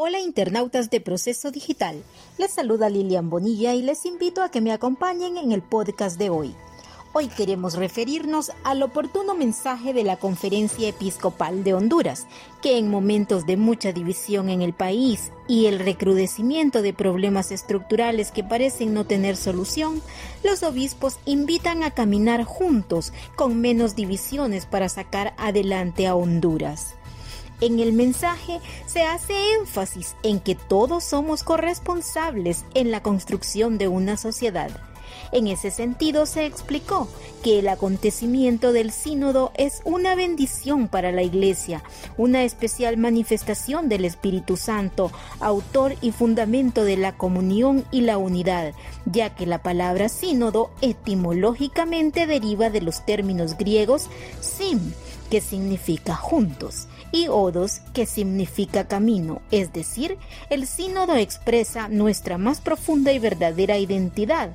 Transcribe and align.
Hola 0.00 0.20
internautas 0.20 0.90
de 0.90 1.00
Proceso 1.00 1.50
Digital, 1.50 2.02
les 2.38 2.52
saluda 2.52 2.88
Lilian 2.88 3.30
Bonilla 3.30 3.74
y 3.74 3.82
les 3.82 4.06
invito 4.06 4.42
a 4.42 4.50
que 4.50 4.60
me 4.60 4.72
acompañen 4.72 5.36
en 5.36 5.52
el 5.52 5.62
podcast 5.62 6.18
de 6.18 6.30
hoy. 6.30 6.54
Hoy 7.20 7.26
queremos 7.26 7.74
referirnos 7.74 8.52
al 8.62 8.80
oportuno 8.80 9.34
mensaje 9.34 9.92
de 9.92 10.04
la 10.04 10.18
Conferencia 10.18 10.88
Episcopal 10.88 11.64
de 11.64 11.74
Honduras, 11.74 12.28
que 12.62 12.78
en 12.78 12.88
momentos 12.88 13.44
de 13.44 13.56
mucha 13.56 13.92
división 13.92 14.48
en 14.48 14.62
el 14.62 14.72
país 14.72 15.32
y 15.48 15.66
el 15.66 15.80
recrudecimiento 15.80 16.80
de 16.80 16.94
problemas 16.94 17.50
estructurales 17.50 18.30
que 18.30 18.44
parecen 18.44 18.94
no 18.94 19.04
tener 19.04 19.36
solución, 19.36 20.00
los 20.44 20.62
obispos 20.62 21.18
invitan 21.24 21.82
a 21.82 21.90
caminar 21.90 22.44
juntos 22.44 23.12
con 23.34 23.60
menos 23.60 23.96
divisiones 23.96 24.64
para 24.64 24.88
sacar 24.88 25.34
adelante 25.38 26.06
a 26.06 26.14
Honduras. 26.14 26.94
En 27.60 27.80
el 27.80 27.94
mensaje 27.94 28.60
se 28.86 29.02
hace 29.02 29.34
énfasis 29.58 30.14
en 30.22 30.38
que 30.38 30.54
todos 30.54 31.02
somos 31.02 31.42
corresponsables 31.42 32.64
en 32.74 32.92
la 32.92 33.02
construcción 33.02 33.76
de 33.76 33.88
una 33.88 34.16
sociedad. 34.16 34.70
En 35.32 35.46
ese 35.46 35.70
sentido 35.70 36.26
se 36.26 36.46
explicó 36.46 37.08
que 37.42 37.58
el 37.58 37.68
acontecimiento 37.68 38.72
del 38.72 38.90
sínodo 38.92 39.52
es 39.56 39.80
una 39.84 40.14
bendición 40.14 40.88
para 40.88 41.12
la 41.12 41.22
Iglesia, 41.22 41.82
una 42.16 42.42
especial 42.42 42.96
manifestación 42.96 43.88
del 43.88 44.04
Espíritu 44.04 44.56
Santo, 44.56 45.10
autor 45.40 45.94
y 46.00 46.12
fundamento 46.12 46.84
de 46.84 46.96
la 46.96 47.16
comunión 47.16 47.84
y 47.90 48.02
la 48.02 48.18
unidad, 48.18 48.74
ya 49.04 49.34
que 49.34 49.46
la 49.46 49.62
palabra 49.62 50.08
sínodo 50.08 50.70
etimológicamente 50.80 52.26
deriva 52.26 52.70
de 52.70 52.80
los 52.80 53.04
términos 53.04 53.56
griegos 53.56 54.08
sim, 54.40 54.92
que 55.30 55.40
significa 55.40 56.14
juntos, 56.14 56.88
y 57.12 57.28
odos, 57.28 57.80
que 57.92 58.06
significa 58.06 58.86
camino, 58.86 59.40
es 59.50 59.72
decir, 59.72 60.18
el 60.50 60.66
sínodo 60.66 61.16
expresa 61.16 61.88
nuestra 61.88 62.38
más 62.38 62.60
profunda 62.60 63.12
y 63.12 63.18
verdadera 63.18 63.78
identidad, 63.78 64.54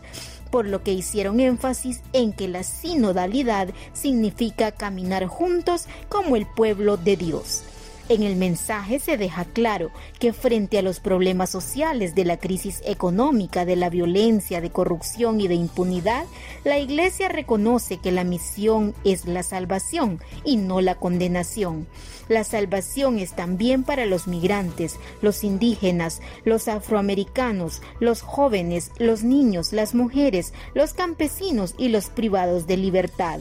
por 0.52 0.68
lo 0.68 0.84
que 0.84 0.94
hicieron 0.94 1.40
énfasis 1.40 2.02
en 2.14 2.32
que 2.32 2.48
la 2.48 2.64
sinodalidad 2.64 3.70
significa 3.94 4.72
caminar 4.72 5.26
juntos 5.26 5.88
como 6.10 6.36
el 6.36 6.46
pueblo 6.46 6.98
de 6.98 7.18
Dios. 7.18 7.64
En 8.10 8.22
el 8.22 8.36
mensaje 8.36 9.00
se 9.00 9.16
deja 9.16 9.46
claro 9.46 9.90
que 10.20 10.34
frente 10.34 10.78
a 10.78 10.82
los 10.82 11.00
problemas 11.00 11.50
sociales 11.50 12.16
de 12.16 12.26
la 12.26 12.36
crisis 12.36 12.82
económica, 12.86 13.64
de 13.64 13.78
la 13.78 13.90
violencia, 13.90 14.60
de 14.60 14.72
corrupción 14.72 15.40
y 15.40 15.48
de 15.48 15.56
impunidad, 15.56 16.26
la 16.66 16.80
Iglesia 16.80 17.30
reconoce 17.30 17.98
que 17.98 18.12
la 18.12 18.26
misión 18.26 18.94
es 19.06 19.26
la 19.26 19.42
salvación 19.42 20.20
y 20.44 20.58
no 20.58 20.82
la 20.82 20.96
condenación. 20.96 21.88
La 22.28 22.44
salvación 22.44 23.20
es 23.20 23.36
también 23.36 23.84
para 23.84 24.06
los 24.06 24.28
migrantes, 24.28 25.00
los 25.22 25.46
indígenas, 25.46 26.22
los 26.44 26.68
afroamericanos, 26.68 27.82
los 28.02 28.22
jóvenes, 28.22 28.92
los 28.98 29.24
niños, 29.24 29.72
las 29.72 29.96
mujeres, 29.96 30.54
los 30.74 30.94
campesinos 30.94 31.74
y 31.78 31.88
los 31.88 32.10
privados 32.10 32.68
de 32.68 32.76
libertad. 32.76 33.40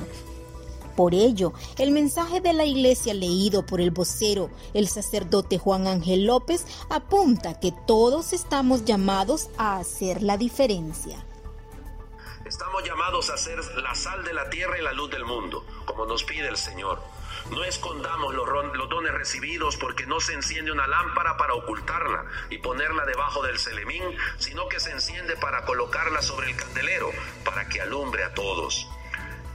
Por 0.97 1.15
ello, 1.15 1.53
el 1.79 1.91
mensaje 1.91 2.41
de 2.41 2.53
la 2.53 2.65
iglesia 2.65 3.15
leído 3.15 3.65
por 3.65 3.81
el 3.81 3.91
vocero, 3.91 4.51
el 4.75 4.89
sacerdote 4.89 5.59
Juan 5.59 5.87
Ángel 5.87 6.27
López, 6.27 6.67
apunta 6.91 7.59
que 7.59 7.73
todos 7.87 8.33
estamos 8.33 8.85
llamados 8.85 9.48
a 9.57 9.79
hacer 9.79 10.23
la 10.23 10.37
diferencia. 10.37 11.25
Estamos 12.45 12.85
llamados 12.85 13.31
a 13.31 13.39
ser 13.39 13.59
la 13.77 13.95
sal 13.95 14.25
de 14.25 14.35
la 14.35 14.51
tierra 14.51 14.79
y 14.79 14.83
la 14.83 14.93
luz 14.93 15.11
del 15.11 15.25
mundo, 15.25 15.65
como 15.87 16.05
nos 16.05 16.23
pide 16.25 16.48
el 16.48 16.57
Señor. 16.57 17.01
No 17.51 17.65
escondamos 17.65 18.35
los, 18.35 18.48
dones 18.89 19.13
recibidos 19.13 19.77
porque 19.77 20.07
no 20.07 20.20
se 20.20 20.35
enciende 20.35 20.70
una 20.70 20.86
lámpara 20.86 21.36
para 21.36 21.55
ocultarla 21.55 22.27
y 22.51 22.58
ponerla 22.58 23.05
debajo 23.07 23.42
del 23.42 23.58
celemín, 23.58 24.02
sino 24.39 24.69
que 24.69 24.81
se 24.81 24.91
enciende 24.91 25.36
para 25.36 25.64
colocarla 25.64 26.23
sobre 26.23 26.51
el 26.51 26.57
candelero, 26.57 27.11
para 27.45 27.69
que 27.69 27.81
alumbre 27.81 28.25
a 28.25 28.35
todos. 28.35 28.89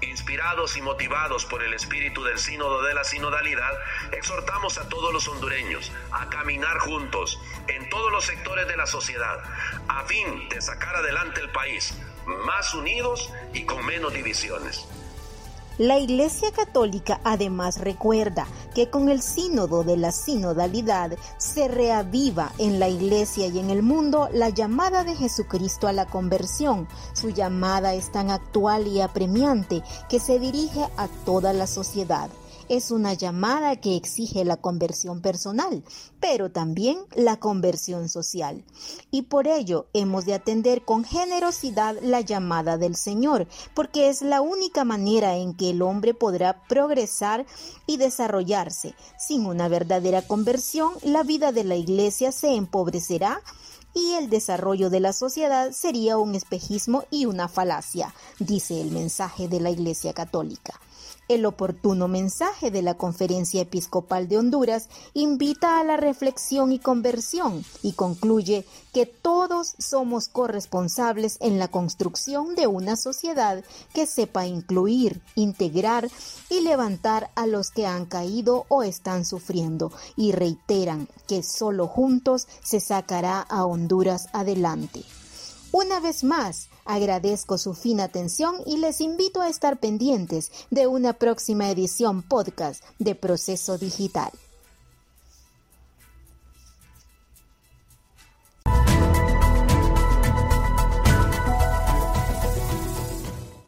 Inspirados 0.01 0.77
y 0.77 0.81
motivados 0.81 1.45
por 1.45 1.63
el 1.63 1.73
espíritu 1.73 2.23
del 2.23 2.37
sínodo 2.37 2.83
de 2.83 2.93
la 2.93 3.03
sinodalidad, 3.03 3.71
exhortamos 4.11 4.77
a 4.77 4.87
todos 4.89 5.11
los 5.11 5.27
hondureños 5.27 5.91
a 6.11 6.29
caminar 6.29 6.79
juntos 6.79 7.39
en 7.67 7.89
todos 7.89 8.11
los 8.11 8.25
sectores 8.25 8.67
de 8.67 8.77
la 8.77 8.85
sociedad, 8.85 9.39
a 9.87 10.03
fin 10.05 10.49
de 10.49 10.61
sacar 10.61 10.95
adelante 10.95 11.41
el 11.41 11.49
país, 11.49 11.93
más 12.25 12.73
unidos 12.73 13.31
y 13.53 13.65
con 13.65 13.85
menos 13.85 14.13
divisiones. 14.13 14.87
La 15.77 15.99
Iglesia 15.99 16.51
Católica 16.51 17.21
además 17.23 17.79
recuerda 17.79 18.47
que 18.73 18.89
con 18.89 19.09
el 19.09 19.21
sínodo 19.21 19.83
de 19.83 19.95
la 19.95 20.11
sinodalidad 20.11 21.15
se 21.37 21.67
reaviva 21.67 22.51
en 22.57 22.79
la 22.79 22.89
Iglesia 22.89 23.45
y 23.45 23.59
en 23.59 23.69
el 23.69 23.83
mundo 23.83 24.27
la 24.33 24.49
llamada 24.49 25.03
de 25.03 25.15
Jesucristo 25.15 25.87
a 25.87 25.93
la 25.93 26.07
conversión. 26.07 26.87
Su 27.13 27.29
llamada 27.29 27.93
es 27.93 28.11
tan 28.11 28.31
actual 28.31 28.87
y 28.87 29.01
apremiante 29.01 29.83
que 30.09 30.19
se 30.19 30.39
dirige 30.39 30.83
a 30.97 31.07
toda 31.25 31.53
la 31.53 31.67
sociedad 31.67 32.31
es 32.69 32.91
una 32.91 33.13
llamada 33.13 33.75
que 33.77 33.95
exige 33.95 34.45
la 34.45 34.57
conversión 34.57 35.21
personal, 35.21 35.83
pero 36.19 36.51
también 36.51 36.97
la 37.15 37.39
conversión 37.39 38.09
social. 38.09 38.63
Y 39.11 39.23
por 39.23 39.47
ello 39.47 39.87
hemos 39.93 40.25
de 40.25 40.33
atender 40.33 40.83
con 40.83 41.03
generosidad 41.03 41.95
la 42.01 42.21
llamada 42.21 42.77
del 42.77 42.95
Señor, 42.95 43.47
porque 43.73 44.09
es 44.09 44.21
la 44.21 44.41
única 44.41 44.83
manera 44.83 45.35
en 45.35 45.53
que 45.53 45.71
el 45.71 45.81
hombre 45.81 46.13
podrá 46.13 46.63
progresar 46.67 47.45
y 47.85 47.97
desarrollarse. 47.97 48.95
Sin 49.17 49.45
una 49.45 49.67
verdadera 49.67 50.21
conversión, 50.21 50.93
la 51.03 51.23
vida 51.23 51.51
de 51.51 51.63
la 51.63 51.75
iglesia 51.75 52.31
se 52.31 52.55
empobrecerá 52.55 53.41
y 53.93 54.13
el 54.13 54.29
desarrollo 54.29 54.89
de 54.89 54.99
la 54.99 55.11
sociedad 55.11 55.71
sería 55.71 56.17
un 56.17 56.35
espejismo 56.35 57.05
y 57.09 57.25
una 57.25 57.47
falacia, 57.47 58.13
dice 58.37 58.79
el 58.79 58.91
mensaje 58.91 59.47
de 59.47 59.59
la 59.59 59.71
Iglesia 59.71 60.13
Católica. 60.13 60.79
El 61.27 61.45
oportuno 61.45 62.07
mensaje 62.07 62.71
de 62.71 62.81
la 62.81 62.95
Conferencia 62.95 63.61
Episcopal 63.61 64.27
de 64.27 64.37
Honduras 64.37 64.89
invita 65.13 65.79
a 65.79 65.83
la 65.83 65.97
reflexión 65.97 66.71
y 66.71 66.79
conversión 66.79 67.65
y 67.83 67.93
concluye 67.93 68.65
que 68.93 69.05
todos 69.05 69.73
somos 69.77 70.29
corresponsables 70.29 71.37
en 71.41 71.59
la 71.59 71.67
construcción 71.67 72.55
de 72.55 72.67
una 72.67 72.95
sociedad 72.95 73.63
que 73.93 74.05
sepa 74.05 74.45
incluir, 74.45 75.21
integrar 75.35 76.09
y 76.49 76.61
levantar 76.61 77.29
a 77.35 77.45
los 77.45 77.71
que 77.71 77.85
han 77.85 78.05
caído 78.05 78.65
o 78.69 78.83
están 78.83 79.25
sufriendo 79.25 79.91
y 80.15 80.31
reiteran 80.31 81.07
que 81.27 81.43
solo 81.43 81.87
juntos 81.87 82.47
se 82.63 82.79
sacará 82.79 83.41
a 83.41 83.65
Honduras 83.65 84.29
adelante. 84.33 85.03
Una 85.71 85.99
vez 85.99 86.23
más, 86.23 86.69
agradezco 86.87 87.57
su 87.57 87.73
fina 87.73 88.05
atención 88.05 88.55
y 88.65 88.77
les 88.77 89.01
invito 89.01 89.41
a 89.41 89.49
estar 89.49 89.79
pendientes 89.79 90.51
de 90.71 90.87
una 90.87 91.13
próxima 91.13 91.69
edición 91.69 92.23
podcast 92.23 92.83
de 92.99 93.15
Proceso 93.15 93.77
Digital. 93.77 94.31